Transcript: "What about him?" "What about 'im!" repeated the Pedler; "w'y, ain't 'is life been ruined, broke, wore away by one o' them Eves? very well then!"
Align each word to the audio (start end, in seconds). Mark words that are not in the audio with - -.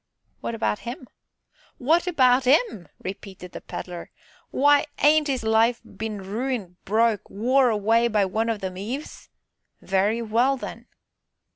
"What 0.39 0.55
about 0.55 0.79
him?" 0.79 1.07
"What 1.77 2.07
about 2.07 2.47
'im!" 2.47 2.87
repeated 3.03 3.51
the 3.51 3.61
Pedler; 3.61 4.09
"w'y, 4.51 4.83
ain't 4.97 5.29
'is 5.29 5.43
life 5.43 5.79
been 5.85 6.23
ruined, 6.23 6.83
broke, 6.85 7.29
wore 7.29 7.69
away 7.69 8.07
by 8.07 8.25
one 8.25 8.49
o' 8.49 8.57
them 8.57 8.77
Eves? 8.77 9.29
very 9.79 10.19
well 10.23 10.57
then!" 10.57 10.87